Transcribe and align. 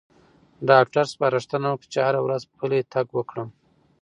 ډاکټر 0.69 1.03
سپارښتنه 1.13 1.67
وکړه 1.69 1.87
چې 1.93 1.99
هره 2.07 2.19
ورځ 2.25 2.41
پلی 2.57 2.81
تګ 2.93 3.07
وکړم. 3.17 3.49